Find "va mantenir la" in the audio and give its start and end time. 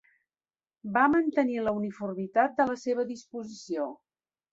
0.93-1.73